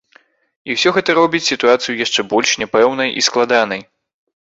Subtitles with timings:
[0.69, 3.89] І ўсё гэта робіць сітуацыю яшчэ больш няпэўнай і складанай.